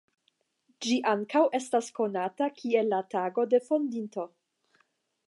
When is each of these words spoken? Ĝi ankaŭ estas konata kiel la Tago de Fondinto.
Ĝi 0.85 0.95
ankaŭ 1.11 1.41
estas 1.59 1.91
konata 1.99 2.47
kiel 2.63 2.89
la 2.95 3.03
Tago 3.15 3.47
de 3.53 3.61
Fondinto. 3.69 4.27